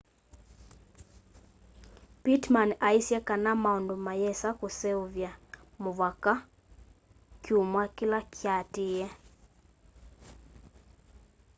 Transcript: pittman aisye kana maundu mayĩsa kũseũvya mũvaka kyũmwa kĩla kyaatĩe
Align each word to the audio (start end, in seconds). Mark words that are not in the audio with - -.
pittman 2.23 2.69
aisye 2.87 3.19
kana 3.27 3.51
maundu 3.63 3.95
mayĩsa 4.05 4.49
kũseũvya 4.59 5.31
mũvaka 5.81 6.33
kyũmwa 7.43 7.83
kĩla 7.95 8.19
kyaatĩe 8.33 9.07